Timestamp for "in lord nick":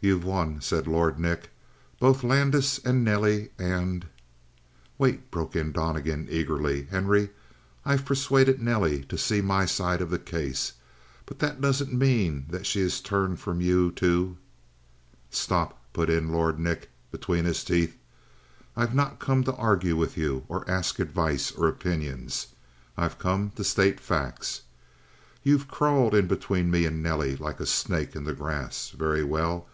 16.08-16.90